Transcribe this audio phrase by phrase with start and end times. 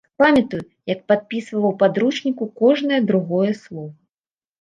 [0.21, 0.59] Памятаю,
[0.91, 3.93] як падпісвала ў падручніку кожнае другое слова.